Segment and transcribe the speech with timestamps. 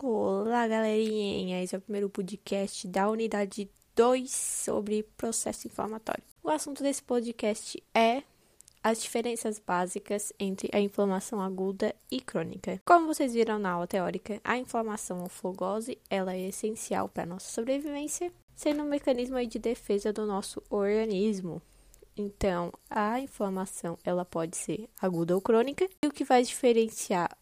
[0.00, 1.60] Olá, galerinha!
[1.60, 6.22] Esse é o primeiro podcast da unidade 2 sobre processo inflamatório.
[6.40, 8.22] O assunto desse podcast é
[8.80, 12.80] as diferenças básicas entre a inflamação aguda e crônica.
[12.84, 17.26] Como vocês viram na aula teórica, a inflamação ou fogose ela é essencial para a
[17.26, 21.60] nossa sobrevivência, sendo um mecanismo de defesa do nosso organismo.
[22.16, 27.36] Então, a inflamação ela pode ser aguda ou crônica, e o que vai diferenciar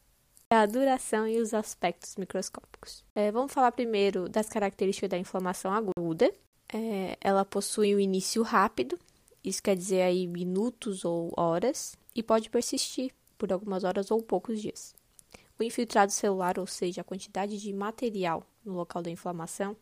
[0.51, 3.05] a duração e os aspectos microscópicos.
[3.15, 6.32] É, vamos falar primeiro das características da inflamação aguda.
[6.73, 8.99] É, ela possui um início rápido,
[9.43, 14.61] isso quer dizer aí minutos ou horas, e pode persistir por algumas horas ou poucos
[14.61, 14.95] dias.
[15.59, 19.76] O infiltrado celular, ou seja, a quantidade de material no local da inflamação,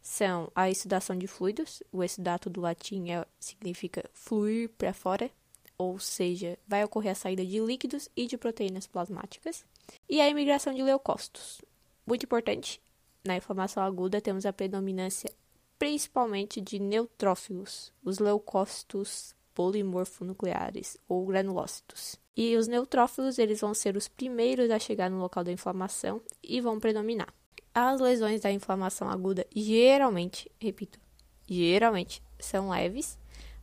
[0.00, 1.82] são a exudação de fluidos.
[1.92, 5.30] O exudato do latim é, significa fluir para fora,
[5.78, 9.64] ou seja, vai ocorrer a saída de líquidos e de proteínas plasmáticas.
[10.08, 11.62] E a imigração de leucócitos.
[12.04, 12.80] Muito importante,
[13.24, 15.30] na inflamação aguda temos a predominância
[15.78, 22.16] principalmente de neutrófilos, os leucócitos polimorfonucleares ou granulócitos.
[22.36, 26.60] E os neutrófilos, eles vão ser os primeiros a chegar no local da inflamação e
[26.60, 27.32] vão predominar.
[27.74, 31.00] As lesões da inflamação aguda geralmente, repito,
[31.46, 33.18] geralmente são leves,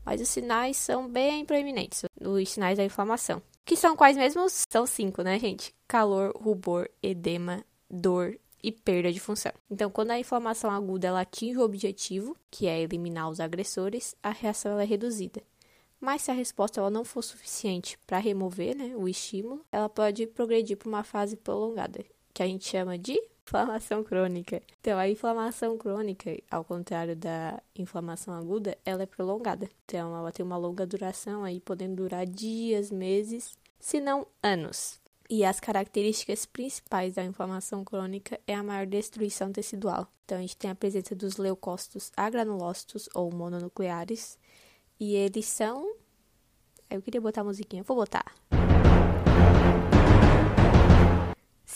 [0.05, 3.41] mas os sinais são bem proeminentes, os sinais da inflamação.
[3.65, 4.63] Que são quais mesmos?
[4.69, 5.73] São cinco, né, gente?
[5.87, 9.51] Calor, rubor, edema, dor e perda de função.
[9.69, 14.29] Então, quando a inflamação aguda ela atinge o objetivo, que é eliminar os agressores, a
[14.29, 15.41] reação é reduzida.
[15.99, 20.27] Mas se a resposta ela não for suficiente para remover né, o estímulo, ela pode
[20.27, 22.03] progredir para uma fase prolongada,
[22.33, 24.61] que a gente chama de inflamação crônica.
[24.81, 29.69] Então, a inflamação crônica, ao contrário da inflamação aguda, ela é prolongada.
[29.85, 34.99] Então, ela tem uma longa duração aí, podendo durar dias, meses, se não anos.
[35.29, 40.07] E as características principais da inflamação crônica é a maior destruição tecidual.
[40.25, 44.39] Então, a gente tem a presença dos leucócitos agranulócitos ou mononucleares,
[44.99, 45.95] e eles são.
[46.89, 48.25] Eu queria botar a musiquinha, vou botar.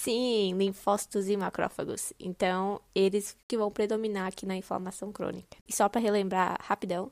[0.10, 2.14] Sim, linfócitos e macrófagos.
[2.20, 5.56] Então, eles que vão predominar aqui na inflamação crônica.
[5.68, 7.12] E só para relembrar rapidão,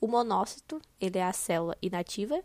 [0.00, 2.40] o monócito, ele é a célula inativa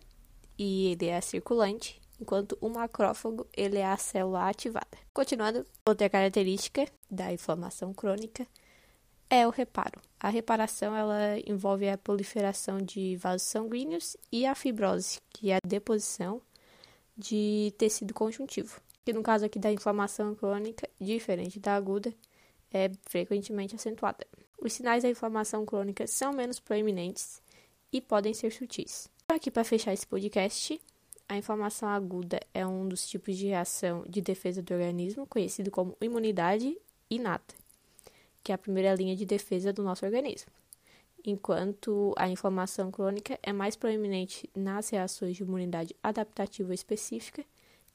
[0.57, 4.97] e ele é circulante enquanto o macrófago ele é a célula ativada.
[5.13, 8.47] Continuando, outra característica da inflamação crônica
[9.29, 10.01] é o reparo.
[10.19, 15.67] A reparação ela envolve a proliferação de vasos sanguíneos e a fibrose, que é a
[15.67, 16.41] deposição
[17.15, 18.83] de tecido conjuntivo.
[19.05, 22.11] Que no caso aqui da inflamação crônica, diferente da aguda,
[22.73, 24.25] é frequentemente acentuada.
[24.59, 27.41] Os sinais da inflamação crônica são menos proeminentes
[27.93, 29.07] e podem ser sutis.
[29.27, 30.81] Aqui para fechar esse podcast,
[31.29, 35.95] a inflamação aguda é um dos tipos de reação de defesa do organismo, conhecido como
[36.01, 36.77] imunidade
[37.09, 37.55] inata,
[38.43, 40.51] que é a primeira linha de defesa do nosso organismo.
[41.23, 47.43] Enquanto a inflamação crônica é mais proeminente nas reações de imunidade adaptativa específica,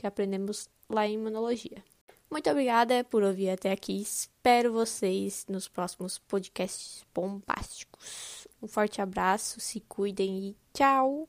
[0.01, 1.85] que aprendemos lá em imunologia.
[2.31, 4.01] Muito obrigada por ouvir até aqui.
[4.01, 8.47] Espero vocês nos próximos podcasts bombásticos.
[8.63, 11.29] Um forte abraço, se cuidem e tchau!